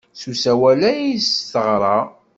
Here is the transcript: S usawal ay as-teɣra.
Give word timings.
S 0.19 0.21
usawal 0.33 0.81
ay 0.91 1.01
as-teɣra. 1.17 1.97